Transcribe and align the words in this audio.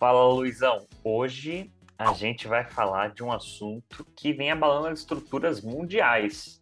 Fala, 0.00 0.32
Luizão. 0.32 0.86
Hoje 1.04 1.70
a 1.98 2.14
gente 2.14 2.48
vai 2.48 2.64
falar 2.64 3.10
de 3.10 3.22
um 3.22 3.30
assunto 3.30 4.02
que 4.16 4.32
vem 4.32 4.50
abalando 4.50 4.86
as 4.88 5.00
estruturas 5.00 5.60
mundiais. 5.60 6.58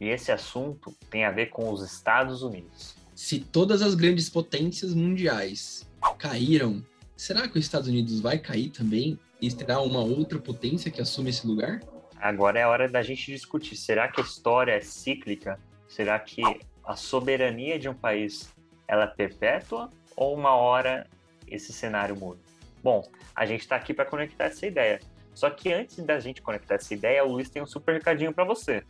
E 0.00 0.08
esse 0.08 0.32
assunto 0.32 0.92
tem 1.08 1.24
a 1.24 1.30
ver 1.30 1.50
com 1.50 1.70
os 1.70 1.84
Estados 1.84 2.42
Unidos. 2.42 2.96
Se 3.14 3.38
todas 3.38 3.80
as 3.80 3.94
grandes 3.94 4.28
potências 4.28 4.92
mundiais 4.92 5.88
caíram, 6.18 6.84
será 7.16 7.46
que 7.46 7.60
os 7.60 7.64
Estados 7.64 7.86
Unidos 7.86 8.18
vai 8.18 8.40
cair 8.40 8.70
também 8.70 9.16
e 9.40 9.48
terá 9.52 9.80
uma 9.80 10.00
outra 10.00 10.40
potência 10.40 10.90
que 10.90 11.00
assume 11.00 11.30
esse 11.30 11.46
lugar? 11.46 11.78
Agora 12.16 12.58
é 12.58 12.64
a 12.64 12.68
hora 12.68 12.88
da 12.88 13.02
gente 13.02 13.30
discutir. 13.30 13.76
Será 13.76 14.08
que 14.08 14.20
a 14.20 14.24
história 14.24 14.72
é 14.72 14.80
cíclica? 14.80 15.60
Será 15.86 16.18
que 16.18 16.42
a 16.84 16.96
soberania 16.96 17.78
de 17.78 17.88
um 17.88 17.94
país 17.94 18.52
ela 18.88 19.04
é 19.04 19.06
perpétua 19.06 19.92
ou 20.16 20.36
uma 20.36 20.56
hora 20.56 21.06
esse 21.46 21.72
cenário 21.72 22.16
muda? 22.16 22.49
Bom, 22.82 23.08
a 23.34 23.46
gente 23.46 23.60
está 23.60 23.76
aqui 23.76 23.92
para 23.92 24.04
conectar 24.04 24.44
essa 24.44 24.66
ideia. 24.66 25.00
Só 25.34 25.48
que 25.50 25.72
antes 25.72 25.96
da 26.04 26.18
gente 26.18 26.42
conectar 26.42 26.74
essa 26.74 26.92
ideia, 26.92 27.24
o 27.24 27.32
Luiz 27.32 27.48
tem 27.48 27.62
um 27.62 27.66
super 27.66 27.94
recadinho 27.94 28.32
para 28.32 28.44
você. 28.44 28.82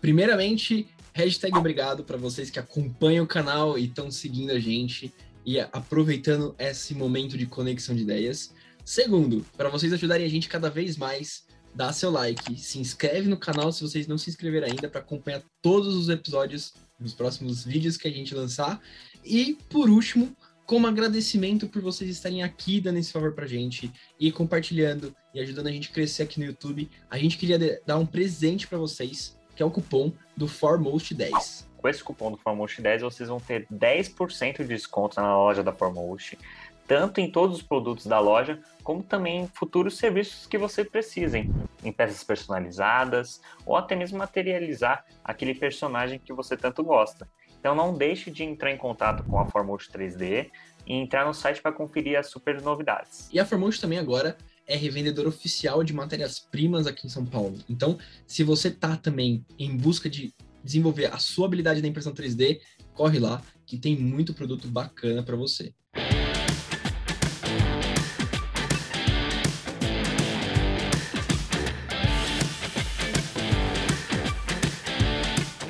Primeiramente, 0.00 0.86
hashtag 1.12 1.56
obrigado 1.56 2.04
para 2.04 2.16
vocês 2.16 2.50
que 2.50 2.58
acompanham 2.58 3.24
o 3.24 3.28
canal 3.28 3.78
e 3.78 3.86
estão 3.86 4.10
seguindo 4.10 4.52
a 4.52 4.60
gente 4.60 5.12
e 5.44 5.58
aproveitando 5.58 6.54
esse 6.58 6.94
momento 6.94 7.38
de 7.38 7.46
conexão 7.46 7.96
de 7.96 8.02
ideias. 8.02 8.54
Segundo, 8.84 9.44
para 9.56 9.68
vocês 9.68 9.92
ajudarem 9.92 10.26
a 10.26 10.30
gente 10.30 10.48
cada 10.48 10.70
vez 10.70 10.96
mais, 10.96 11.46
dá 11.74 11.92
seu 11.92 12.10
like, 12.10 12.58
se 12.58 12.78
inscreve 12.78 13.28
no 13.28 13.36
canal 13.36 13.72
se 13.72 13.82
vocês 13.82 14.06
não 14.06 14.18
se 14.18 14.30
inscreveram 14.30 14.66
ainda 14.66 14.88
para 14.88 15.00
acompanhar 15.00 15.42
todos 15.62 15.94
os 15.96 16.08
episódios, 16.08 16.74
os 17.00 17.14
próximos 17.14 17.64
vídeos 17.64 17.96
que 17.96 18.08
a 18.08 18.10
gente 18.10 18.34
lançar. 18.34 18.80
E 19.24 19.58
por 19.68 19.88
último, 19.88 20.36
como 20.68 20.86
agradecimento 20.86 21.66
por 21.66 21.80
vocês 21.80 22.10
estarem 22.10 22.42
aqui 22.42 22.78
dando 22.78 22.98
esse 22.98 23.10
favor 23.10 23.32
pra 23.32 23.46
gente 23.46 23.90
e 24.20 24.30
compartilhando 24.30 25.16
e 25.32 25.40
ajudando 25.40 25.68
a 25.68 25.72
gente 25.72 25.88
a 25.88 25.94
crescer 25.94 26.24
aqui 26.24 26.38
no 26.38 26.44
YouTube, 26.44 26.90
a 27.08 27.16
gente 27.16 27.38
queria 27.38 27.80
dar 27.86 27.96
um 27.96 28.04
presente 28.04 28.66
para 28.66 28.76
vocês, 28.76 29.34
que 29.56 29.62
é 29.62 29.66
o 29.66 29.70
cupom 29.70 30.12
do 30.36 30.46
Foremost 30.46 31.14
10. 31.14 31.66
Com 31.78 31.88
esse 31.88 32.04
cupom 32.04 32.32
do 32.32 32.36
Foremost 32.36 32.82
10, 32.82 33.00
vocês 33.00 33.30
vão 33.30 33.40
ter 33.40 33.66
10% 33.72 34.58
de 34.58 34.64
desconto 34.64 35.18
na 35.18 35.34
loja 35.38 35.62
da 35.62 35.72
Foremost, 35.72 36.38
tanto 36.86 37.18
em 37.18 37.30
todos 37.30 37.56
os 37.56 37.62
produtos 37.62 38.04
da 38.04 38.20
loja, 38.20 38.60
como 38.84 39.02
também 39.02 39.44
em 39.44 39.48
futuros 39.48 39.96
serviços 39.96 40.46
que 40.46 40.58
você 40.58 40.84
precisem, 40.84 41.50
em 41.82 41.90
peças 41.90 42.22
personalizadas 42.22 43.40
ou 43.64 43.74
até 43.74 43.96
mesmo 43.96 44.18
materializar 44.18 45.02
aquele 45.24 45.54
personagem 45.54 46.18
que 46.18 46.32
você 46.34 46.58
tanto 46.58 46.84
gosta. 46.84 47.26
Então 47.68 47.76
não 47.76 47.92
deixe 47.92 48.30
de 48.30 48.42
entrar 48.42 48.72
em 48.72 48.78
contato 48.78 49.22
com 49.24 49.38
a 49.38 49.44
Formote 49.44 49.90
3D 49.92 50.50
e 50.86 50.94
entrar 50.94 51.26
no 51.26 51.34
site 51.34 51.60
para 51.60 51.70
conferir 51.70 52.18
as 52.18 52.28
super 52.30 52.62
novidades. 52.62 53.28
E 53.30 53.38
a 53.38 53.44
Formote 53.44 53.78
também 53.78 53.98
agora 53.98 54.38
é 54.66 54.74
revendedora 54.74 55.28
oficial 55.28 55.84
de 55.84 55.92
matérias-primas 55.92 56.86
aqui 56.86 57.06
em 57.06 57.10
São 57.10 57.26
Paulo. 57.26 57.58
Então, 57.68 57.98
se 58.26 58.42
você 58.42 58.70
tá 58.70 58.96
também 58.96 59.44
em 59.58 59.76
busca 59.76 60.08
de 60.08 60.32
desenvolver 60.64 61.12
a 61.12 61.18
sua 61.18 61.44
habilidade 61.44 61.82
da 61.82 61.88
impressão 61.88 62.14
3D, 62.14 62.58
corre 62.94 63.18
lá 63.18 63.42
que 63.66 63.76
tem 63.76 63.94
muito 63.94 64.32
produto 64.32 64.66
bacana 64.66 65.22
para 65.22 65.36
você. 65.36 65.74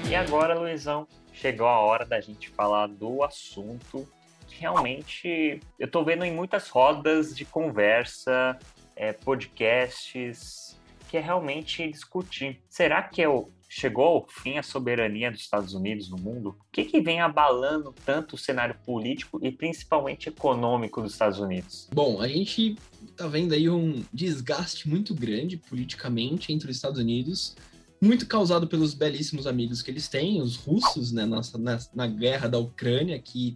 E 0.08 0.14
agora, 0.14 0.56
Luizão, 0.56 1.08
chegou 1.40 1.68
a 1.68 1.78
hora 1.78 2.04
da 2.04 2.20
gente 2.20 2.50
falar 2.50 2.88
do 2.88 3.22
assunto 3.22 4.08
que 4.48 4.60
realmente 4.60 5.60
eu 5.78 5.86
estou 5.86 6.04
vendo 6.04 6.24
em 6.24 6.32
muitas 6.32 6.68
rodas 6.68 7.36
de 7.36 7.44
conversa, 7.44 8.58
é, 8.96 9.12
podcasts, 9.12 10.78
que 11.08 11.16
é 11.16 11.20
realmente 11.20 11.88
discutir. 11.90 12.60
Será 12.68 13.02
que 13.02 13.22
é 13.22 13.28
o, 13.28 13.50
chegou 13.68 14.06
ao 14.06 14.26
fim 14.26 14.58
a 14.58 14.62
soberania 14.62 15.30
dos 15.30 15.42
Estados 15.42 15.74
Unidos 15.74 16.08
no 16.10 16.16
mundo? 16.16 16.56
O 16.58 16.72
que, 16.72 16.84
que 16.84 17.00
vem 17.00 17.20
abalando 17.20 17.94
tanto 18.04 18.34
o 18.34 18.38
cenário 18.38 18.74
político 18.84 19.38
e 19.42 19.52
principalmente 19.52 20.30
econômico 20.30 21.02
dos 21.02 21.12
Estados 21.12 21.38
Unidos? 21.38 21.88
Bom, 21.92 22.20
a 22.20 22.26
gente 22.26 22.76
está 23.06 23.26
vendo 23.26 23.52
aí 23.52 23.68
um 23.68 24.02
desgaste 24.12 24.88
muito 24.88 25.14
grande 25.14 25.56
politicamente 25.56 26.52
entre 26.52 26.70
os 26.70 26.76
Estados 26.76 26.98
Unidos 26.98 27.54
muito 28.00 28.26
causado 28.26 28.66
pelos 28.66 28.94
belíssimos 28.94 29.46
amigos 29.46 29.82
que 29.82 29.90
eles 29.90 30.08
têm, 30.08 30.40
os 30.40 30.56
russos, 30.56 31.12
né, 31.12 31.26
nossa, 31.26 31.58
na, 31.58 31.78
na 31.94 32.06
guerra 32.06 32.48
da 32.48 32.58
Ucrânia, 32.58 33.18
que 33.18 33.54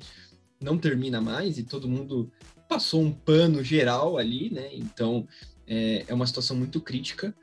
não 0.60 0.78
termina 0.78 1.20
mais 1.20 1.58
e 1.58 1.62
todo 1.62 1.88
mundo 1.88 2.30
passou 2.69 3.02
um 3.02 3.12
pano 3.12 3.62
geral 3.62 4.16
ali, 4.16 4.50
né? 4.50 4.70
Então 4.72 5.26
é, 5.66 6.04
é 6.08 6.14
uma 6.14 6.26
situação 6.26 6.56
muito 6.56 6.81
crítica. 6.81 7.34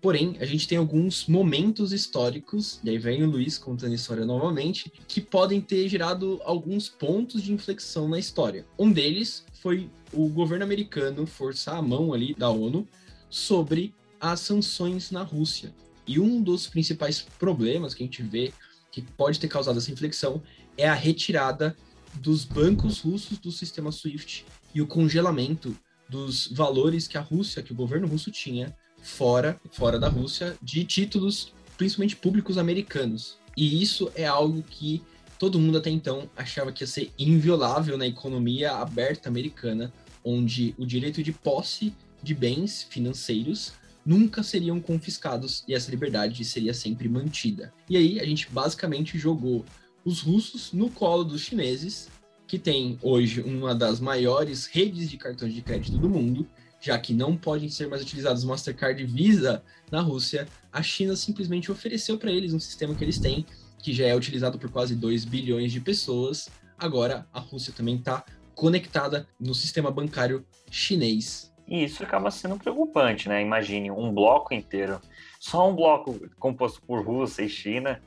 Porém, 0.00 0.36
a 0.38 0.44
gente 0.44 0.68
tem 0.68 0.78
alguns 0.78 1.26
momentos 1.26 1.92
históricos, 1.92 2.78
e 2.84 2.90
aí 2.90 2.98
vem 2.98 3.24
o 3.24 3.30
Luiz 3.30 3.58
contando 3.58 3.90
a 3.90 3.96
história 3.96 4.24
novamente, 4.24 4.92
que 5.08 5.20
podem 5.20 5.60
ter 5.60 5.88
gerado 5.88 6.40
alguns 6.44 6.88
pontos 6.88 7.42
de 7.42 7.52
inflexão 7.52 8.08
na 8.08 8.16
história. 8.16 8.64
Um 8.78 8.92
deles 8.92 9.44
foi 9.54 9.90
o 10.12 10.28
governo 10.28 10.64
americano 10.64 11.26
forçar 11.26 11.76
a 11.76 11.82
mão 11.82 12.12
ali 12.12 12.32
da 12.32 12.48
ONU 12.48 12.86
sobre 13.28 13.92
as 14.20 14.38
sanções 14.38 15.10
na 15.10 15.22
Rússia. 15.22 15.74
E 16.08 16.18
um 16.18 16.42
dos 16.42 16.66
principais 16.66 17.20
problemas 17.38 17.92
que 17.92 18.02
a 18.02 18.06
gente 18.06 18.22
vê 18.22 18.50
que 18.90 19.02
pode 19.02 19.38
ter 19.38 19.46
causado 19.46 19.78
essa 19.78 19.92
inflexão 19.92 20.42
é 20.76 20.88
a 20.88 20.94
retirada 20.94 21.76
dos 22.14 22.46
bancos 22.46 23.00
russos 23.00 23.38
do 23.38 23.52
sistema 23.52 23.92
SWIFT 23.92 24.46
e 24.74 24.80
o 24.80 24.86
congelamento 24.86 25.76
dos 26.08 26.46
valores 26.48 27.06
que 27.06 27.18
a 27.18 27.20
Rússia, 27.20 27.62
que 27.62 27.72
o 27.72 27.76
governo 27.76 28.08
russo 28.08 28.30
tinha 28.30 28.74
fora, 29.02 29.60
fora 29.70 29.98
da 29.98 30.08
Rússia, 30.08 30.56
de 30.62 30.82
títulos 30.84 31.52
principalmente 31.76 32.16
públicos 32.16 32.56
americanos. 32.56 33.38
E 33.54 33.82
isso 33.82 34.10
é 34.14 34.26
algo 34.26 34.62
que 34.62 35.02
todo 35.38 35.60
mundo 35.60 35.78
até 35.78 35.90
então 35.90 36.28
achava 36.34 36.72
que 36.72 36.82
ia 36.82 36.86
ser 36.86 37.12
inviolável 37.18 37.98
na 37.98 38.06
economia 38.06 38.72
aberta 38.72 39.28
americana, 39.28 39.92
onde 40.24 40.74
o 40.78 40.86
direito 40.86 41.22
de 41.22 41.32
posse 41.32 41.94
de 42.22 42.34
bens 42.34 42.82
financeiros 42.82 43.74
nunca 44.08 44.42
seriam 44.42 44.80
confiscados 44.80 45.62
e 45.68 45.74
essa 45.74 45.90
liberdade 45.90 46.42
seria 46.42 46.72
sempre 46.72 47.10
mantida. 47.10 47.74
E 47.90 47.94
aí 47.94 48.18
a 48.18 48.24
gente 48.24 48.48
basicamente 48.50 49.18
jogou 49.18 49.66
os 50.02 50.22
russos 50.22 50.72
no 50.72 50.88
colo 50.88 51.22
dos 51.22 51.42
chineses, 51.42 52.08
que 52.46 52.58
tem 52.58 52.98
hoje 53.02 53.42
uma 53.42 53.74
das 53.74 54.00
maiores 54.00 54.64
redes 54.64 55.10
de 55.10 55.18
cartões 55.18 55.52
de 55.52 55.60
crédito 55.60 55.98
do 55.98 56.08
mundo, 56.08 56.48
já 56.80 56.98
que 56.98 57.12
não 57.12 57.36
podem 57.36 57.68
ser 57.68 57.86
mais 57.86 58.00
utilizados 58.00 58.44
Mastercard 58.44 59.02
e 59.02 59.04
Visa 59.04 59.62
na 59.90 60.00
Rússia, 60.00 60.48
a 60.72 60.82
China 60.82 61.14
simplesmente 61.14 61.70
ofereceu 61.70 62.16
para 62.16 62.32
eles 62.32 62.54
um 62.54 62.60
sistema 62.60 62.94
que 62.94 63.04
eles 63.04 63.18
têm, 63.18 63.44
que 63.78 63.92
já 63.92 64.06
é 64.06 64.16
utilizado 64.16 64.58
por 64.58 64.70
quase 64.70 64.96
2 64.96 65.26
bilhões 65.26 65.70
de 65.70 65.80
pessoas. 65.82 66.48
Agora 66.78 67.26
a 67.30 67.40
Rússia 67.40 67.74
também 67.76 67.96
está 67.96 68.24
conectada 68.54 69.28
no 69.38 69.54
sistema 69.54 69.90
bancário 69.90 70.46
chinês. 70.70 71.52
E 71.68 71.84
isso 71.84 72.02
acaba 72.02 72.30
sendo 72.30 72.56
preocupante, 72.56 73.28
né? 73.28 73.42
Imagine 73.42 73.90
um 73.90 74.12
bloco 74.12 74.54
inteiro, 74.54 75.00
só 75.38 75.68
um 75.68 75.76
bloco 75.76 76.18
composto 76.38 76.80
por 76.82 77.04
Rússia 77.04 77.42
e 77.42 77.48
China, 77.48 78.02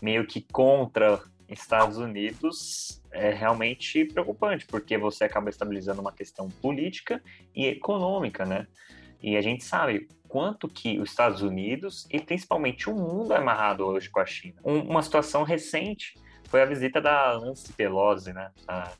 meio 0.00 0.24
que 0.26 0.40
contra 0.40 1.20
Estados 1.48 1.98
Unidos, 1.98 3.02
é 3.10 3.30
realmente 3.30 4.04
preocupante, 4.04 4.64
porque 4.66 4.96
você 4.96 5.24
acaba 5.24 5.50
estabilizando 5.50 6.00
uma 6.00 6.12
questão 6.12 6.48
política 6.48 7.20
e 7.54 7.66
econômica, 7.66 8.44
né? 8.44 8.68
E 9.20 9.36
a 9.36 9.42
gente 9.42 9.64
sabe 9.64 10.08
quanto 10.28 10.68
que 10.68 11.00
os 11.00 11.10
Estados 11.10 11.42
Unidos 11.42 12.06
e 12.08 12.20
principalmente 12.20 12.88
o 12.88 12.94
mundo 12.94 13.34
é 13.34 13.38
amarrado 13.38 13.84
hoje 13.84 14.08
com 14.08 14.20
a 14.20 14.26
China. 14.26 14.54
Um, 14.64 14.78
uma 14.82 15.02
situação 15.02 15.42
recente 15.42 16.14
foi 16.44 16.62
a 16.62 16.66
visita 16.66 17.00
da 17.00 17.38
Nancy 17.40 17.72
Pelosi, 17.72 18.32
né, 18.32 18.50
a, 18.66 18.92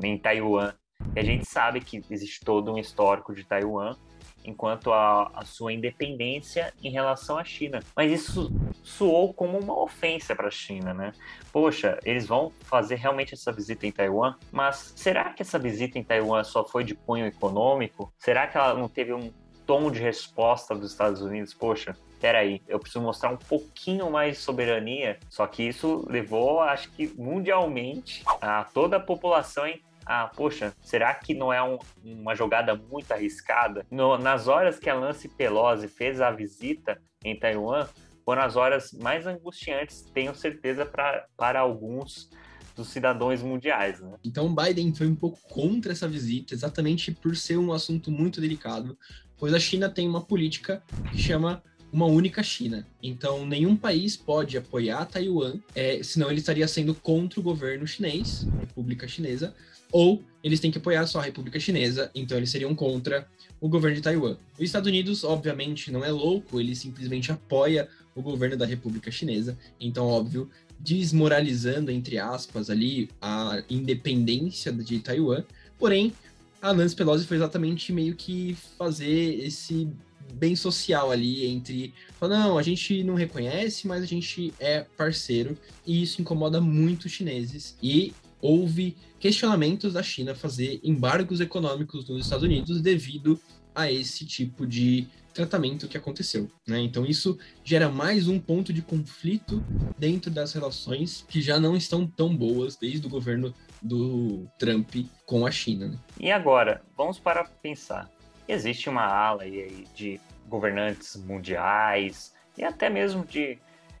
em 0.00 0.16
Taiwan, 0.16 0.72
e 1.16 1.20
a 1.20 1.24
gente 1.24 1.46
sabe 1.46 1.80
que 1.80 2.02
existe 2.10 2.44
todo 2.44 2.72
um 2.72 2.78
histórico 2.78 3.34
de 3.34 3.42
Taiwan 3.42 3.96
enquanto 4.44 4.92
a, 4.92 5.30
a, 5.34 5.44
sua 5.44 5.72
independência 5.72 6.72
em 6.82 6.90
relação 6.90 7.38
à 7.38 7.42
China. 7.42 7.80
Mas 7.96 8.12
isso 8.12 8.52
soou 8.82 9.34
como 9.34 9.58
uma 9.58 9.76
ofensa 9.76 10.36
para 10.36 10.46
a 10.46 10.50
China, 10.50 10.94
né? 10.94 11.12
Poxa, 11.50 11.98
eles 12.04 12.26
vão 12.26 12.52
fazer 12.60 12.96
realmente 12.96 13.34
essa 13.34 13.50
visita 13.50 13.86
em 13.86 13.90
Taiwan, 13.90 14.36
mas 14.52 14.92
será 14.94 15.32
que 15.32 15.42
essa 15.42 15.58
visita 15.58 15.98
em 15.98 16.04
Taiwan 16.04 16.44
só 16.44 16.64
foi 16.64 16.84
de 16.84 16.94
cunho 16.94 17.26
econômico? 17.26 18.12
Será 18.18 18.46
que 18.46 18.56
ela 18.56 18.74
não 18.74 18.88
teve 18.88 19.12
um 19.12 19.32
tom 19.66 19.90
de 19.90 20.00
resposta 20.00 20.76
dos 20.76 20.92
Estados 20.92 21.22
Unidos? 21.22 21.52
Poxa, 21.52 21.96
peraí, 22.20 22.62
eu 22.68 22.78
preciso 22.78 23.02
mostrar 23.02 23.30
um 23.30 23.36
pouquinho 23.36 24.10
mais 24.10 24.36
de 24.36 24.42
soberania. 24.42 25.18
Só 25.28 25.46
que 25.46 25.64
isso 25.64 26.06
levou, 26.08 26.60
acho 26.60 26.90
que 26.92 27.12
mundialmente, 27.16 28.22
a 28.40 28.62
toda 28.62 28.98
a 28.98 29.00
população 29.00 29.66
ah, 30.06 30.30
poxa, 30.34 30.72
será 30.80 31.12
que 31.12 31.34
não 31.34 31.52
é 31.52 31.60
um, 31.60 31.78
uma 32.04 32.36
jogada 32.36 32.76
muito 32.76 33.10
arriscada? 33.10 33.84
No, 33.90 34.16
nas 34.16 34.46
horas 34.46 34.78
que 34.78 34.88
a 34.88 34.94
Lance 34.94 35.28
Pelosi 35.28 35.88
fez 35.88 36.20
a 36.20 36.30
visita 36.30 37.02
em 37.24 37.36
Taiwan, 37.36 37.88
foram 38.24 38.42
as 38.42 38.54
horas 38.54 38.92
mais 38.92 39.26
angustiantes, 39.26 40.02
tenho 40.14 40.32
certeza, 40.34 40.86
pra, 40.86 41.26
para 41.36 41.58
alguns 41.58 42.30
dos 42.76 42.88
cidadãos 42.88 43.42
mundiais, 43.42 44.00
né? 44.00 44.14
Então 44.22 44.54
Biden 44.54 44.94
foi 44.94 45.08
um 45.08 45.14
pouco 45.14 45.40
contra 45.48 45.92
essa 45.92 46.06
visita, 46.06 46.54
exatamente 46.54 47.10
por 47.10 47.34
ser 47.34 47.56
um 47.56 47.72
assunto 47.72 48.10
muito 48.10 48.40
delicado, 48.40 48.96
pois 49.36 49.52
a 49.54 49.58
China 49.58 49.88
tem 49.88 50.08
uma 50.08 50.20
política 50.20 50.82
que 51.10 51.18
chama 51.18 51.62
uma 51.92 52.06
única 52.06 52.42
China. 52.42 52.86
Então, 53.02 53.46
nenhum 53.46 53.76
país 53.76 54.16
pode 54.16 54.58
apoiar 54.58 55.06
Taiwan, 55.06 55.58
é, 55.74 56.02
senão 56.02 56.30
ele 56.30 56.40
estaria 56.40 56.68
sendo 56.68 56.94
contra 56.94 57.40
o 57.40 57.42
governo 57.42 57.86
chinês, 57.86 58.46
República 58.60 59.08
Chinesa, 59.08 59.54
ou 59.92 60.22
eles 60.42 60.60
têm 60.60 60.70
que 60.70 60.78
apoiar 60.78 61.06
só 61.06 61.18
a 61.18 61.22
República 61.22 61.58
Chinesa, 61.58 62.10
então 62.14 62.36
eles 62.36 62.50
seriam 62.50 62.74
contra 62.74 63.26
o 63.60 63.68
governo 63.68 63.96
de 63.96 64.02
Taiwan. 64.02 64.36
Os 64.54 64.64
Estados 64.64 64.88
Unidos, 64.88 65.24
obviamente, 65.24 65.90
não 65.90 66.04
é 66.04 66.10
louco, 66.10 66.60
ele 66.60 66.74
simplesmente 66.74 67.32
apoia 67.32 67.88
o 68.14 68.22
governo 68.22 68.56
da 68.56 68.64
República 68.64 69.10
Chinesa, 69.10 69.58
então, 69.80 70.06
óbvio, 70.06 70.48
desmoralizando, 70.78 71.90
entre 71.90 72.18
aspas, 72.18 72.70
ali 72.70 73.08
a 73.20 73.62
independência 73.68 74.72
de 74.72 75.00
Taiwan. 75.00 75.42
Porém, 75.78 76.12
a 76.60 76.72
Nancy 76.72 76.94
Pelosi 76.94 77.26
foi 77.26 77.36
exatamente 77.36 77.92
meio 77.92 78.14
que 78.14 78.56
fazer 78.78 79.44
esse 79.44 79.88
bem 80.34 80.56
social 80.56 81.10
ali 81.10 81.46
entre 81.46 81.94
falar, 82.18 82.40
não, 82.40 82.58
a 82.58 82.62
gente 82.62 83.02
não 83.04 83.14
reconhece, 83.14 83.86
mas 83.86 84.02
a 84.02 84.06
gente 84.06 84.52
é 84.58 84.84
parceiro, 84.96 85.56
e 85.86 86.02
isso 86.02 86.20
incomoda 86.20 86.60
muito 86.60 87.04
os 87.04 87.12
chineses. 87.12 87.76
E 87.82 88.12
houve 88.46 88.96
questionamentos 89.18 89.92
da 89.92 90.02
China 90.02 90.34
fazer 90.34 90.78
embargos 90.84 91.40
econômicos 91.40 92.08
nos 92.08 92.24
Estados 92.24 92.44
Unidos 92.44 92.80
devido 92.80 93.40
a 93.74 93.90
esse 93.90 94.24
tipo 94.24 94.64
de 94.64 95.08
tratamento 95.34 95.88
que 95.88 95.98
aconteceu. 95.98 96.48
Né? 96.66 96.80
Então 96.80 97.04
isso 97.04 97.38
gera 97.64 97.90
mais 97.90 98.28
um 98.28 98.38
ponto 98.38 98.72
de 98.72 98.80
conflito 98.80 99.62
dentro 99.98 100.30
das 100.30 100.52
relações 100.52 101.26
que 101.28 101.42
já 101.42 101.58
não 101.58 101.76
estão 101.76 102.06
tão 102.06 102.34
boas 102.34 102.76
desde 102.76 103.06
o 103.06 103.10
governo 103.10 103.52
do 103.82 104.46
Trump 104.58 104.94
com 105.26 105.44
a 105.44 105.50
China. 105.50 105.88
Né? 105.88 105.98
E 106.18 106.30
agora, 106.30 106.82
vamos 106.96 107.18
para 107.18 107.44
pensar. 107.44 108.08
Existe 108.48 108.88
uma 108.88 109.04
ala 109.04 109.42
aí 109.42 109.86
de 109.94 110.20
governantes 110.48 111.16
mundiais 111.16 112.32
e 112.56 112.62
até 112.62 112.88
mesmo 112.88 113.26
de, 113.26 113.58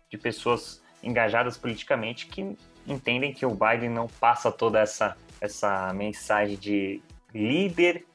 de 0.08 0.16
pessoas 0.16 0.80
engajadas 1.02 1.58
politicamente 1.58 2.26
que 2.28 2.56
entendem 2.86 3.32
que 3.32 3.44
o 3.44 3.50
Biden 3.50 3.90
não 3.90 4.06
passa 4.06 4.50
toda 4.50 4.80
essa, 4.80 5.16
essa 5.40 5.92
mensagem 5.92 6.56
de 6.56 7.00
líder 7.34 8.06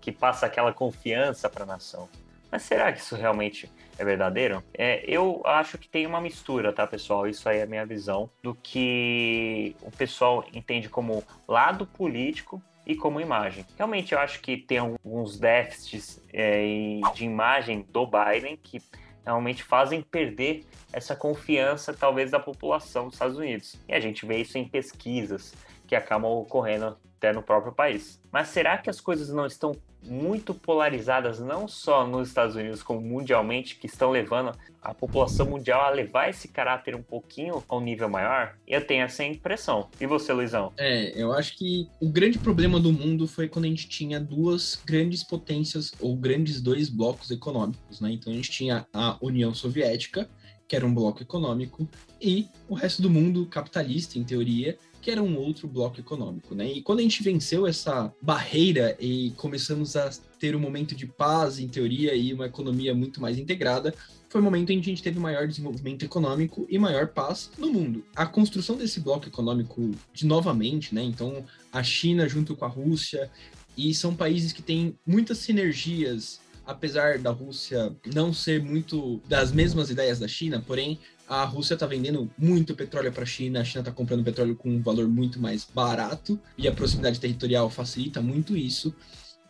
que 0.00 0.10
passa 0.10 0.46
aquela 0.46 0.72
confiança 0.72 1.48
para 1.48 1.64
a 1.64 1.66
nação. 1.66 2.08
Mas 2.50 2.62
será 2.62 2.92
que 2.92 3.00
isso 3.00 3.14
realmente 3.14 3.70
é 3.96 4.04
verdadeiro? 4.04 4.62
É, 4.76 5.04
eu 5.06 5.42
acho 5.44 5.78
que 5.78 5.88
tem 5.88 6.06
uma 6.06 6.20
mistura, 6.20 6.72
tá, 6.72 6.86
pessoal? 6.86 7.28
Isso 7.28 7.48
aí 7.48 7.58
é 7.58 7.62
a 7.62 7.66
minha 7.66 7.86
visão 7.86 8.28
do 8.42 8.54
que 8.54 9.76
o 9.82 9.90
pessoal 9.90 10.44
entende 10.52 10.88
como 10.88 11.22
lado 11.46 11.86
político 11.86 12.60
e 12.84 12.96
como 12.96 13.20
imagem. 13.20 13.64
Realmente 13.76 14.12
eu 14.12 14.18
acho 14.18 14.40
que 14.40 14.56
tem 14.56 14.78
alguns 14.78 15.38
déficits 15.38 16.20
é, 16.32 16.98
de 17.14 17.24
imagem 17.24 17.86
do 17.88 18.04
Biden 18.06 18.56
que 18.56 18.82
realmente 19.24 19.62
fazem 19.62 20.02
perder 20.02 20.64
essa 20.92 21.14
confiança, 21.14 21.92
talvez, 21.92 22.30
da 22.30 22.38
população 22.38 23.06
dos 23.06 23.14
Estados 23.14 23.36
Unidos. 23.36 23.76
E 23.88 23.92
a 23.92 24.00
gente 24.00 24.26
vê 24.26 24.38
isso 24.38 24.58
em 24.58 24.68
pesquisas 24.68 25.54
que 25.86 25.94
acabam 25.94 26.30
ocorrendo 26.30 26.96
até 27.16 27.32
no 27.32 27.42
próprio 27.42 27.72
país. 27.72 28.20
Mas 28.32 28.48
será 28.48 28.78
que 28.78 28.88
as 28.88 29.00
coisas 29.00 29.28
não 29.28 29.44
estão 29.44 29.74
muito 30.02 30.54
polarizadas, 30.54 31.38
não 31.38 31.68
só 31.68 32.06
nos 32.06 32.28
Estados 32.28 32.56
Unidos, 32.56 32.82
como 32.82 33.00
mundialmente, 33.00 33.76
que 33.76 33.86
estão 33.86 34.10
levando 34.10 34.56
a 34.80 34.94
população 34.94 35.44
mundial 35.44 35.82
a 35.82 35.90
levar 35.90 36.30
esse 36.30 36.48
caráter 36.48 36.96
um 36.96 37.02
pouquinho 37.02 37.62
ao 37.68 37.80
nível 37.80 38.08
maior? 38.08 38.56
Eu 38.66 38.86
tenho 38.86 39.04
essa 39.04 39.22
impressão. 39.22 39.88
E 40.00 40.06
você, 40.06 40.32
Luizão? 40.32 40.72
É, 40.78 41.12
eu 41.14 41.32
acho 41.32 41.56
que 41.58 41.88
o 42.00 42.08
grande 42.08 42.38
problema 42.38 42.80
do 42.80 42.92
mundo 42.92 43.26
foi 43.28 43.48
quando 43.48 43.66
a 43.66 43.68
gente 43.68 43.88
tinha 43.88 44.18
duas 44.18 44.80
grandes 44.86 45.22
potências, 45.22 45.92
ou 46.00 46.16
grandes 46.16 46.60
dois 46.60 46.88
blocos 46.88 47.30
econômicos, 47.30 48.00
né? 48.00 48.12
Então 48.12 48.32
a 48.32 48.36
gente 48.36 48.50
tinha 48.50 48.86
a 48.94 49.18
União 49.20 49.52
Soviética, 49.52 50.28
que 50.70 50.76
era 50.76 50.86
um 50.86 50.94
bloco 50.94 51.20
econômico, 51.20 51.88
e 52.22 52.46
o 52.68 52.74
resto 52.74 53.02
do 53.02 53.10
mundo 53.10 53.44
capitalista, 53.46 54.16
em 54.16 54.22
teoria, 54.22 54.78
que 55.02 55.10
era 55.10 55.20
um 55.20 55.36
outro 55.36 55.66
bloco 55.66 55.98
econômico, 55.98 56.54
né? 56.54 56.72
E 56.72 56.80
quando 56.80 57.00
a 57.00 57.02
gente 57.02 57.24
venceu 57.24 57.66
essa 57.66 58.14
barreira 58.22 58.96
e 59.00 59.32
começamos 59.32 59.96
a 59.96 60.08
ter 60.38 60.54
um 60.54 60.60
momento 60.60 60.94
de 60.94 61.08
paz, 61.08 61.58
em 61.58 61.66
teoria, 61.66 62.14
e 62.14 62.32
uma 62.32 62.46
economia 62.46 62.94
muito 62.94 63.20
mais 63.20 63.36
integrada, 63.36 63.92
foi 64.28 64.40
o 64.40 64.44
momento 64.44 64.70
em 64.70 64.80
que 64.80 64.88
a 64.88 64.92
gente 64.92 65.02
teve 65.02 65.18
maior 65.18 65.48
desenvolvimento 65.48 66.04
econômico 66.04 66.64
e 66.70 66.78
maior 66.78 67.08
paz 67.08 67.50
no 67.58 67.72
mundo. 67.72 68.04
A 68.14 68.24
construção 68.24 68.76
desse 68.76 69.00
bloco 69.00 69.26
econômico 69.26 69.90
de 70.14 70.24
novamente, 70.24 70.94
né? 70.94 71.02
Então, 71.02 71.44
a 71.72 71.82
China 71.82 72.28
junto 72.28 72.54
com 72.54 72.64
a 72.64 72.68
Rússia, 72.68 73.28
e 73.76 73.92
são 73.92 74.14
países 74.14 74.52
que 74.52 74.62
têm 74.62 74.96
muitas 75.04 75.38
sinergias 75.38 76.40
apesar 76.70 77.18
da 77.18 77.30
Rússia 77.30 77.92
não 78.14 78.32
ser 78.32 78.62
muito 78.62 79.20
das 79.28 79.50
mesmas 79.50 79.90
ideias 79.90 80.20
da 80.20 80.28
China, 80.28 80.62
porém 80.64 80.98
a 81.28 81.44
Rússia 81.44 81.74
está 81.74 81.84
vendendo 81.84 82.30
muito 82.38 82.74
petróleo 82.74 83.12
para 83.12 83.24
a 83.24 83.26
China, 83.26 83.60
a 83.60 83.64
China 83.64 83.80
está 83.80 83.92
comprando 83.92 84.24
petróleo 84.24 84.54
com 84.54 84.70
um 84.70 84.80
valor 84.80 85.08
muito 85.08 85.40
mais 85.40 85.64
barato 85.64 86.38
e 86.56 86.68
a 86.68 86.72
proximidade 86.72 87.18
territorial 87.18 87.68
facilita 87.68 88.20
muito 88.20 88.56
isso. 88.56 88.94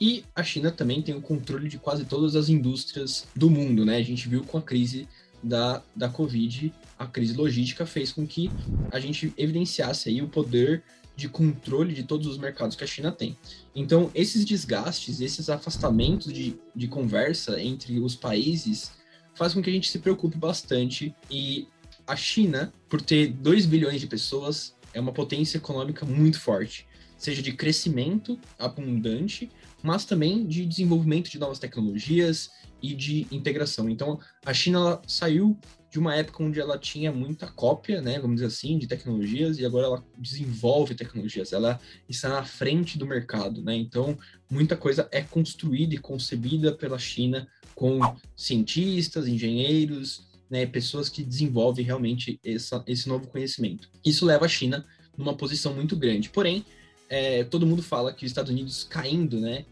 E 0.01 0.25
a 0.35 0.43
China 0.43 0.71
também 0.71 1.03
tem 1.03 1.15
o 1.15 1.21
controle 1.21 1.69
de 1.69 1.79
quase 1.79 2.07
todas 2.07 2.35
as 2.35 2.49
indústrias 2.49 3.27
do 3.37 3.51
mundo, 3.51 3.85
né? 3.85 3.97
A 3.97 4.03
gente 4.03 4.27
viu 4.27 4.43
com 4.43 4.57
a 4.57 4.63
crise 4.63 5.07
da, 5.43 5.83
da 5.95 6.09
Covid, 6.09 6.73
a 6.99 7.07
crise 7.07 7.35
logística 7.35 7.85
fez 7.85 8.13
com 8.13 8.27
que 8.27 8.51
a 8.91 8.99
gente 8.99 9.33
evidenciasse 9.37 10.09
aí 10.09 10.23
o 10.23 10.29
poder 10.29 10.83
de 11.21 11.29
controle 11.29 11.93
de 11.93 12.03
todos 12.03 12.27
os 12.27 12.39
mercados 12.39 12.75
que 12.75 12.83
a 12.83 12.87
China 12.87 13.13
tem. 13.13 13.37
Então, 13.75 14.11
esses 14.15 14.43
desgastes, 14.45 15.21
esses 15.21 15.51
afastamentos 15.51 16.33
de, 16.33 16.57
de 16.75 16.89
conversa 16.89 17.61
entre 17.61 18.01
os 18.01 18.17
países 18.17 18.93
faz 19.35 19.53
com 19.53 19.63
que 19.63 19.69
a 19.69 19.73
gente 19.73 19.91
se 19.91 19.99
preocupe 19.99 20.39
bastante. 20.39 21.15
E 21.31 21.69
a 22.07 22.17
China, 22.17 22.73
por 22.89 23.03
ter 23.03 23.29
2 23.29 23.67
bilhões 23.67 24.01
de 24.01 24.07
pessoas, 24.07 24.75
é 24.95 25.01
uma 25.01 25.13
potência 25.13 25.59
econômica 25.59 26.07
muito 26.07 26.41
forte, 26.41 26.87
seja 27.19 27.43
de 27.43 27.53
crescimento 27.53 28.39
abundante, 28.59 29.51
mas 29.83 30.05
também 30.05 30.47
de 30.47 30.65
desenvolvimento 30.67 31.31
de 31.31 31.39
novas 31.39 31.59
tecnologias 31.59 32.51
e 32.83 32.95
de 32.95 33.27
integração. 33.31 33.89
Então, 33.89 34.19
a 34.45 34.55
China 34.55 35.01
saiu 35.07 35.59
de 35.91 35.99
uma 35.99 36.15
época 36.15 36.43
onde 36.43 36.61
ela 36.61 36.79
tinha 36.79 37.11
muita 37.11 37.49
cópia, 37.49 38.01
né, 38.01 38.19
vamos 38.21 38.37
dizer 38.37 38.47
assim, 38.47 38.79
de 38.79 38.87
tecnologias 38.87 39.59
e 39.59 39.67
agora 39.67 39.87
ela 39.87 40.05
desenvolve 40.17 40.95
tecnologias, 40.95 41.53
ela 41.53 41.81
está 42.09 42.29
na 42.29 42.45
frente 42.45 42.97
do 42.97 43.05
mercado, 43.05 43.61
né? 43.61 43.75
Então, 43.75 44.17
muita 44.49 44.77
coisa 44.77 45.09
é 45.11 45.21
construída 45.21 45.95
e 45.95 45.99
concebida 45.99 46.73
pela 46.73 46.99
China 46.99 47.49
com 47.75 47.99
cientistas, 48.37 49.27
engenheiros, 49.27 50.29
né, 50.49 50.65
pessoas 50.65 51.09
que 51.09 51.25
desenvolvem 51.25 51.85
realmente 51.85 52.39
essa, 52.45 52.85
esse 52.87 53.09
novo 53.09 53.27
conhecimento. 53.27 53.89
Isso 54.05 54.25
leva 54.25 54.45
a 54.45 54.49
China 54.49 54.87
numa 55.17 55.35
posição 55.35 55.75
muito 55.75 55.97
grande. 55.97 56.31
Porém, 56.31 56.65
é, 57.09 57.43
todo 57.43 57.67
mundo 57.67 57.83
fala 57.83 58.13
que 58.13 58.25
os 58.25 58.31
Estados 58.31 58.51
Unidos 58.51 58.85
caindo, 58.85 59.41
né, 59.41 59.65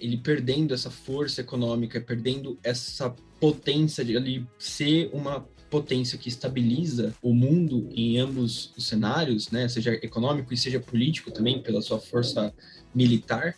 ele 0.00 0.16
perdendo 0.16 0.74
essa 0.74 0.90
força 0.90 1.40
econômica, 1.40 2.00
perdendo 2.00 2.58
essa 2.62 3.14
potência 3.40 4.04
de 4.04 4.16
ali 4.16 4.46
ser 4.58 5.10
uma 5.12 5.40
potência 5.70 6.16
que 6.16 6.28
estabiliza 6.28 7.14
o 7.20 7.34
mundo 7.34 7.88
em 7.92 8.18
ambos 8.18 8.72
os 8.76 8.86
cenários, 8.86 9.50
né, 9.50 9.68
seja 9.68 9.94
econômico 9.94 10.54
e 10.54 10.56
seja 10.56 10.78
político 10.78 11.30
também 11.30 11.60
pela 11.60 11.82
sua 11.82 11.98
força 11.98 12.54
militar, 12.94 13.56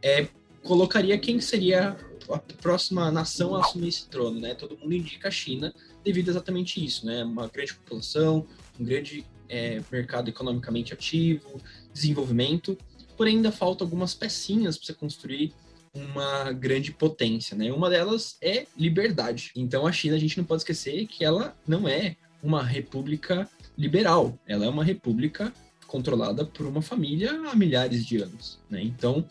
é, 0.00 0.28
colocaria 0.62 1.18
quem 1.18 1.40
seria 1.40 1.96
a 2.30 2.38
próxima 2.38 3.10
nação 3.10 3.54
a 3.54 3.60
assumir 3.60 3.88
esse 3.88 4.06
trono, 4.08 4.38
né? 4.38 4.54
Todo 4.54 4.76
mundo 4.76 4.94
indica 4.94 5.28
a 5.28 5.30
China 5.30 5.72
devido 6.04 6.28
exatamente 6.28 6.84
isso, 6.84 7.06
né? 7.06 7.24
Uma 7.24 7.48
grande 7.48 7.74
população, 7.74 8.46
um 8.78 8.84
grande 8.84 9.24
é, 9.48 9.80
mercado 9.90 10.28
economicamente 10.28 10.92
ativo, 10.92 11.60
desenvolvimento, 11.92 12.76
porém 13.16 13.36
ainda 13.36 13.50
falta 13.50 13.82
algumas 13.82 14.14
pecinhas 14.14 14.76
para 14.76 14.86
você 14.86 14.94
construir 14.94 15.54
uma 15.94 16.52
grande 16.52 16.92
potência, 16.92 17.56
né? 17.56 17.72
Uma 17.72 17.90
delas 17.90 18.36
é 18.42 18.66
liberdade. 18.76 19.52
Então 19.54 19.86
a 19.86 19.92
China 19.92 20.16
a 20.16 20.18
gente 20.18 20.36
não 20.38 20.44
pode 20.44 20.62
esquecer 20.62 21.06
que 21.06 21.24
ela 21.24 21.56
não 21.66 21.88
é 21.88 22.16
uma 22.42 22.62
república 22.62 23.48
liberal, 23.76 24.38
ela 24.46 24.64
é 24.64 24.68
uma 24.68 24.84
república 24.84 25.52
controlada 25.86 26.44
por 26.44 26.66
uma 26.66 26.82
família 26.82 27.32
há 27.50 27.56
milhares 27.56 28.04
de 28.04 28.18
anos, 28.18 28.58
né? 28.68 28.82
Então 28.82 29.24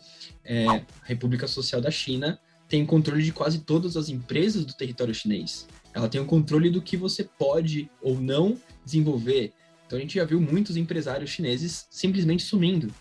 é, 0.44 0.66
a 0.66 0.82
República 1.04 1.46
Social 1.46 1.80
da 1.80 1.90
China 1.90 2.38
tem 2.68 2.84
controle 2.84 3.22
de 3.22 3.32
quase 3.32 3.60
todas 3.60 3.96
as 3.96 4.08
empresas 4.08 4.64
do 4.64 4.74
território 4.74 5.14
chinês. 5.14 5.66
Ela 5.94 6.08
tem 6.08 6.20
o 6.20 6.26
controle 6.26 6.68
do 6.68 6.82
que 6.82 6.96
você 6.96 7.24
pode 7.24 7.90
ou 8.02 8.20
não 8.20 8.58
desenvolver. 8.84 9.52
Então 9.86 9.98
a 9.98 10.00
gente 10.02 10.16
já 10.16 10.24
viu 10.24 10.40
muitos 10.40 10.76
empresários 10.76 11.30
chineses 11.30 11.86
simplesmente 11.90 12.42
sumindo. 12.42 12.92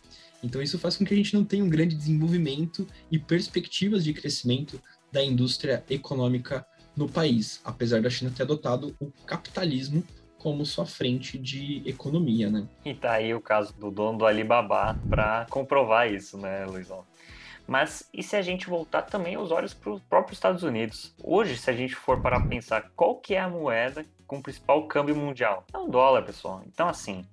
Então 0.44 0.62
isso 0.62 0.78
faz 0.78 0.98
com 0.98 1.06
que 1.06 1.14
a 1.14 1.18
gente 1.18 1.34
não 1.34 1.44
tenha 1.44 1.64
um 1.64 1.70
grande 1.70 1.96
desenvolvimento 1.96 2.88
e 3.12 3.18
perspectivas 3.18 4.04
de 4.04 4.14
crescimento 4.14 4.82
da 5.12 5.24
indústria 5.24 5.84
econômica 5.90 6.66
no 6.96 7.08
país, 7.08 7.62
apesar 7.64 8.02
da 8.02 8.10
China 8.10 8.32
ter 8.36 8.44
adotado 8.44 8.96
o 9.00 9.12
capitalismo 9.26 10.04
como 10.38 10.66
sua 10.66 10.86
frente 10.86 11.38
de 11.38 11.82
economia, 11.86 12.50
né? 12.50 12.68
E 12.86 12.94
tá 12.94 13.14
aí 13.14 13.34
o 13.34 13.42
caso 13.42 13.74
do 13.74 13.92
dono 13.92 14.20
do 14.20 14.26
Alibaba 14.26 14.98
para 15.10 15.46
comprovar 15.50 16.12
isso, 16.12 16.38
né, 16.38 16.66
Luizão? 16.66 17.04
Mas 17.68 18.08
e 18.14 18.24
se 18.24 18.36
a 18.36 18.42
gente 18.42 18.68
voltar 18.68 19.02
também 19.02 19.38
os 19.38 19.52
olhos 19.52 19.74
para 19.74 19.92
os 19.92 20.02
próprios 20.02 20.38
Estados 20.38 20.64
Unidos? 20.64 21.14
Hoje, 21.22 21.58
se 21.58 21.70
a 21.70 21.74
gente 21.74 21.96
for 21.96 22.22
para 22.22 22.40
pensar 22.40 22.92
qual 22.96 23.16
que 23.16 23.36
é 23.36 23.42
a 23.42 23.50
moeda 23.50 24.06
com 24.26 24.38
o 24.38 24.42
principal 24.42 24.88
câmbio 24.88 25.16
mundial, 25.16 25.66
é 25.74 25.78
o 25.78 25.88
dólar, 25.88 26.24
pessoal. 26.24 26.64
Então, 26.66 26.88
assim, 26.88 27.26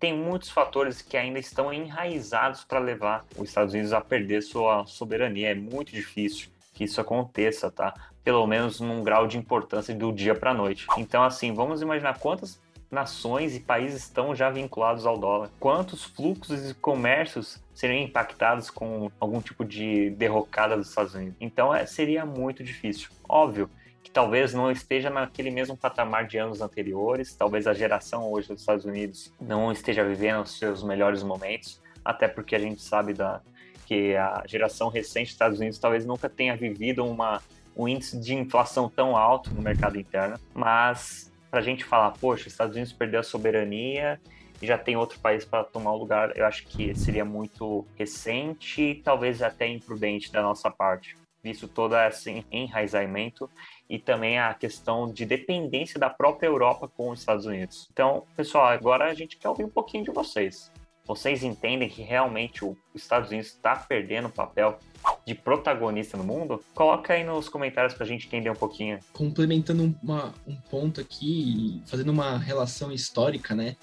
tem 0.00 0.16
muitos 0.16 0.48
fatores 0.48 1.02
que 1.02 1.14
ainda 1.14 1.38
estão 1.38 1.70
enraizados 1.70 2.64
para 2.64 2.78
levar 2.78 3.22
os 3.36 3.50
Estados 3.50 3.74
Unidos 3.74 3.92
a 3.92 4.00
perder 4.00 4.42
sua 4.42 4.86
soberania. 4.86 5.50
É 5.50 5.54
muito 5.54 5.92
difícil 5.92 6.48
que 6.72 6.84
isso 6.84 7.00
aconteça, 7.02 7.70
tá? 7.70 7.92
Pelo 8.24 8.46
menos 8.46 8.80
num 8.80 9.04
grau 9.04 9.26
de 9.26 9.36
importância 9.36 9.94
do 9.94 10.10
dia 10.10 10.34
para 10.34 10.52
a 10.52 10.54
noite. 10.54 10.86
Então, 10.96 11.22
assim, 11.22 11.52
vamos 11.52 11.82
imaginar 11.82 12.18
quantas 12.18 12.58
nações 12.90 13.54
e 13.54 13.60
países 13.60 14.02
estão 14.02 14.34
já 14.34 14.48
vinculados 14.48 15.04
ao 15.04 15.18
dólar. 15.18 15.50
Quantos 15.60 16.02
fluxos 16.02 16.70
e 16.70 16.74
comércios 16.74 17.62
seriam 17.74 18.02
impactados 18.02 18.70
com 18.70 19.10
algum 19.20 19.40
tipo 19.40 19.64
de 19.64 20.10
derrocada 20.10 20.78
dos 20.78 20.88
Estados 20.88 21.14
Unidos? 21.14 21.36
Então, 21.38 21.74
é, 21.74 21.84
seria 21.84 22.24
muito 22.24 22.64
difícil. 22.64 23.10
Óbvio 23.28 23.68
que 24.10 24.14
talvez 24.14 24.52
não 24.52 24.70
esteja 24.72 25.08
naquele 25.08 25.50
mesmo 25.50 25.76
patamar 25.76 26.26
de 26.26 26.36
anos 26.36 26.60
anteriores, 26.60 27.34
talvez 27.34 27.68
a 27.68 27.72
geração 27.72 28.30
hoje 28.30 28.48
dos 28.48 28.60
Estados 28.60 28.84
Unidos 28.84 29.32
não 29.40 29.70
esteja 29.70 30.04
vivendo 30.04 30.42
os 30.42 30.58
seus 30.58 30.82
melhores 30.82 31.22
momentos, 31.22 31.80
até 32.04 32.26
porque 32.26 32.56
a 32.56 32.58
gente 32.58 32.82
sabe 32.82 33.14
da, 33.14 33.40
que 33.86 34.16
a 34.16 34.42
geração 34.46 34.88
recente 34.88 35.26
dos 35.26 35.34
Estados 35.34 35.58
Unidos 35.60 35.78
talvez 35.78 36.04
nunca 36.04 36.28
tenha 36.28 36.56
vivido 36.56 37.04
uma, 37.04 37.40
um 37.76 37.86
índice 37.86 38.18
de 38.18 38.34
inflação 38.34 38.88
tão 38.88 39.16
alto 39.16 39.54
no 39.54 39.62
mercado 39.62 39.96
interno, 39.96 40.38
mas 40.52 41.32
para 41.48 41.60
a 41.60 41.62
gente 41.62 41.84
falar, 41.84 42.10
poxa, 42.20 42.48
os 42.48 42.52
Estados 42.52 42.74
Unidos 42.74 42.92
perdeu 42.92 43.20
a 43.20 43.24
soberania 43.24 44.20
e 44.60 44.66
já 44.66 44.76
tem 44.76 44.96
outro 44.96 45.20
país 45.20 45.44
para 45.44 45.62
tomar 45.62 45.92
o 45.92 45.96
lugar, 45.96 46.36
eu 46.36 46.44
acho 46.44 46.66
que 46.66 46.94
seria 46.96 47.24
muito 47.24 47.86
recente 47.96 48.82
e 48.82 48.94
talvez 48.96 49.40
até 49.40 49.68
imprudente 49.68 50.32
da 50.32 50.42
nossa 50.42 50.68
parte, 50.68 51.16
visto 51.42 51.66
todo 51.66 51.96
esse 51.96 52.44
enraizamento 52.50 53.48
e 53.88 53.98
também 53.98 54.38
a 54.38 54.54
questão 54.54 55.12
de 55.12 55.24
dependência 55.24 55.98
da 55.98 56.10
própria 56.10 56.46
Europa 56.46 56.88
com 56.88 57.10
os 57.10 57.20
Estados 57.20 57.46
Unidos. 57.46 57.88
Então, 57.92 58.24
pessoal, 58.36 58.66
agora 58.66 59.10
a 59.10 59.14
gente 59.14 59.36
quer 59.36 59.48
ouvir 59.48 59.64
um 59.64 59.70
pouquinho 59.70 60.04
de 60.04 60.10
vocês. 60.10 60.70
Vocês 61.06 61.42
entendem 61.42 61.88
que 61.88 62.02
realmente 62.02 62.64
os 62.64 62.76
Estados 62.94 63.30
Unidos 63.30 63.48
está 63.48 63.74
perdendo 63.74 64.28
o 64.28 64.30
papel 64.30 64.78
de 65.26 65.34
protagonista 65.34 66.16
no 66.16 66.22
mundo? 66.22 66.62
Coloca 66.72 67.14
aí 67.14 67.24
nos 67.24 67.48
comentários 67.48 67.94
para 67.94 68.04
a 68.04 68.06
gente 68.06 68.28
entender 68.28 68.48
um 68.48 68.54
pouquinho. 68.54 69.00
Complementando 69.12 69.92
uma, 70.00 70.32
um 70.46 70.54
ponto 70.54 71.00
aqui, 71.00 71.82
fazendo 71.86 72.10
uma 72.10 72.38
relação 72.38 72.92
histórica, 72.92 73.56
né? 73.56 73.76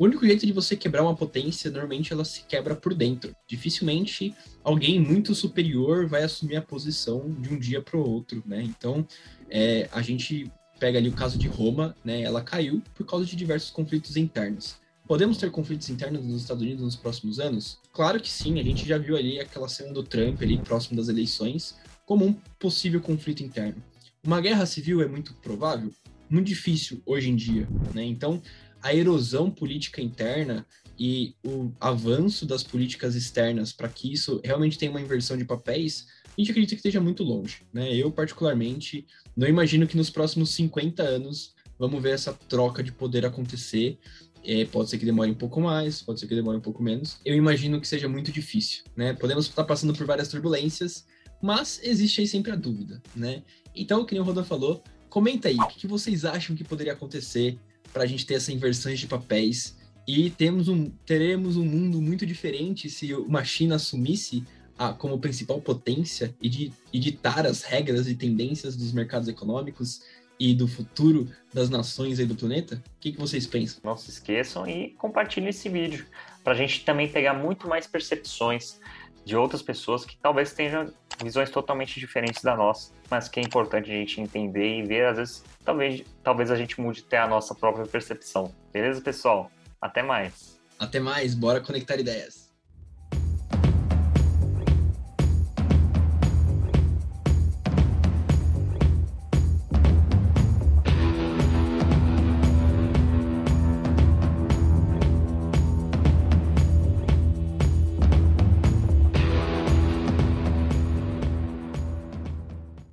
O 0.00 0.04
único 0.04 0.24
jeito 0.24 0.46
de 0.46 0.52
você 0.54 0.74
quebrar 0.74 1.02
uma 1.02 1.14
potência, 1.14 1.70
normalmente 1.70 2.10
ela 2.10 2.24
se 2.24 2.44
quebra 2.44 2.74
por 2.74 2.94
dentro. 2.94 3.36
Dificilmente 3.46 4.34
alguém 4.64 4.98
muito 4.98 5.34
superior 5.34 6.06
vai 6.06 6.22
assumir 6.22 6.56
a 6.56 6.62
posição 6.62 7.30
de 7.38 7.52
um 7.52 7.58
dia 7.58 7.82
para 7.82 7.98
o 7.98 8.10
outro, 8.10 8.42
né? 8.46 8.62
Então, 8.62 9.06
é, 9.50 9.90
a 9.92 10.00
gente 10.00 10.50
pega 10.78 10.96
ali 10.96 11.10
o 11.10 11.12
caso 11.12 11.36
de 11.36 11.48
Roma, 11.48 11.94
né? 12.02 12.22
Ela 12.22 12.40
caiu 12.40 12.82
por 12.94 13.04
causa 13.04 13.26
de 13.26 13.36
diversos 13.36 13.68
conflitos 13.68 14.16
internos. 14.16 14.76
Podemos 15.06 15.36
ter 15.36 15.50
conflitos 15.50 15.90
internos 15.90 16.24
nos 16.24 16.40
Estados 16.40 16.62
Unidos 16.62 16.82
nos 16.82 16.96
próximos 16.96 17.38
anos? 17.38 17.78
Claro 17.92 18.18
que 18.22 18.30
sim, 18.30 18.58
a 18.58 18.62
gente 18.62 18.88
já 18.88 18.96
viu 18.96 19.18
ali 19.18 19.38
aquela 19.38 19.68
cena 19.68 19.92
do 19.92 20.02
Trump 20.02 20.40
ali 20.40 20.56
próximo 20.56 20.96
das 20.96 21.10
eleições 21.10 21.76
como 22.06 22.24
um 22.24 22.32
possível 22.58 23.02
conflito 23.02 23.42
interno. 23.42 23.84
Uma 24.24 24.40
guerra 24.40 24.64
civil 24.64 25.02
é 25.02 25.06
muito 25.06 25.34
provável? 25.42 25.92
Muito 26.30 26.46
difícil 26.46 27.02
hoje 27.04 27.28
em 27.28 27.36
dia, 27.36 27.68
né? 27.92 28.02
Então, 28.02 28.40
a 28.82 28.94
erosão 28.94 29.50
política 29.50 30.00
interna 30.00 30.66
e 30.98 31.34
o 31.42 31.72
avanço 31.80 32.44
das 32.44 32.62
políticas 32.62 33.14
externas 33.14 33.72
para 33.72 33.88
que 33.88 34.12
isso 34.12 34.40
realmente 34.44 34.76
tenha 34.76 34.90
uma 34.90 35.00
inversão 35.00 35.36
de 35.36 35.46
papéis, 35.46 36.06
a 36.26 36.40
gente 36.40 36.50
acredita 36.50 36.74
que 36.74 36.80
esteja 36.80 37.00
muito 37.00 37.22
longe. 37.22 37.62
Né? 37.72 37.94
Eu, 37.94 38.12
particularmente, 38.12 39.06
não 39.36 39.48
imagino 39.48 39.86
que 39.86 39.96
nos 39.96 40.10
próximos 40.10 40.50
50 40.50 41.02
anos 41.02 41.54
vamos 41.78 42.02
ver 42.02 42.10
essa 42.10 42.34
troca 42.34 42.82
de 42.82 42.92
poder 42.92 43.24
acontecer. 43.24 43.98
É, 44.44 44.66
pode 44.66 44.90
ser 44.90 44.98
que 44.98 45.06
demore 45.06 45.30
um 45.30 45.34
pouco 45.34 45.60
mais, 45.60 46.02
pode 46.02 46.20
ser 46.20 46.26
que 46.26 46.34
demore 46.34 46.58
um 46.58 46.62
pouco 46.62 46.82
menos. 46.82 47.18
Eu 47.24 47.34
imagino 47.34 47.80
que 47.80 47.88
seja 47.88 48.08
muito 48.08 48.30
difícil. 48.30 48.84
Né? 48.94 49.14
Podemos 49.14 49.46
estar 49.46 49.64
passando 49.64 49.94
por 49.94 50.06
várias 50.06 50.28
turbulências, 50.28 51.06
mas 51.42 51.80
existe 51.82 52.20
aí 52.20 52.26
sempre 52.26 52.52
a 52.52 52.56
dúvida. 52.56 53.02
Né? 53.16 53.42
Então, 53.74 54.04
como 54.06 54.20
o 54.20 54.24
Rodolfo 54.24 54.48
falou, 54.48 54.84
comenta 55.08 55.48
aí 55.48 55.56
o 55.56 55.66
que 55.66 55.86
vocês 55.86 56.26
acham 56.26 56.54
que 56.54 56.62
poderia 56.62 56.92
acontecer 56.92 57.58
para 57.92 58.04
a 58.04 58.06
gente 58.06 58.26
ter 58.26 58.34
essa 58.34 58.52
inversão 58.52 58.92
de 58.94 59.06
papéis 59.06 59.78
e 60.06 60.30
temos 60.30 60.68
um, 60.68 60.90
teremos 61.06 61.56
um 61.56 61.64
mundo 61.64 62.00
muito 62.00 62.26
diferente 62.26 62.88
se 62.90 63.14
uma 63.14 63.44
China 63.44 63.76
assumisse 63.76 64.44
a, 64.78 64.92
como 64.92 65.18
principal 65.18 65.60
potência 65.60 66.34
e, 66.40 66.48
de, 66.48 66.72
ditar 66.92 67.46
as 67.46 67.62
regras 67.62 68.08
e 68.08 68.14
tendências 68.14 68.76
dos 68.76 68.92
mercados 68.92 69.28
econômicos 69.28 70.02
e 70.38 70.54
do 70.54 70.66
futuro 70.66 71.28
das 71.52 71.68
nações 71.68 72.18
aí 72.18 72.24
do 72.24 72.34
planeta? 72.34 72.82
O 72.96 73.00
que, 73.00 73.12
que 73.12 73.20
vocês 73.20 73.46
pensam? 73.46 73.80
Não 73.84 73.96
se 73.96 74.10
esqueçam 74.10 74.66
e 74.66 74.90
compartilhem 74.92 75.50
esse 75.50 75.68
vídeo 75.68 76.06
para 76.42 76.54
a 76.54 76.56
gente 76.56 76.84
também 76.84 77.08
pegar 77.08 77.34
muito 77.34 77.68
mais 77.68 77.86
percepções 77.86 78.80
de 79.24 79.36
outras 79.36 79.60
pessoas 79.60 80.04
que 80.04 80.16
talvez 80.16 80.52
tenham 80.54 80.92
visões 81.22 81.50
totalmente 81.50 81.98
diferentes 81.98 82.42
da 82.42 82.56
nossa, 82.56 82.92
mas 83.10 83.28
que 83.28 83.40
é 83.40 83.42
importante 83.42 83.90
a 83.90 83.94
gente 83.94 84.20
entender 84.20 84.78
e 84.78 84.82
ver, 84.82 85.06
às 85.06 85.16
vezes, 85.16 85.44
talvez, 85.64 86.04
talvez 86.22 86.50
a 86.50 86.56
gente 86.56 86.80
mude 86.80 87.04
até 87.06 87.18
a 87.18 87.28
nossa 87.28 87.54
própria 87.54 87.86
percepção. 87.86 88.54
Beleza, 88.72 89.00
pessoal? 89.00 89.50
Até 89.80 90.02
mais. 90.02 90.60
Até 90.78 90.98
mais, 90.98 91.34
bora 91.34 91.60
conectar 91.60 91.96
ideias. 91.96 92.49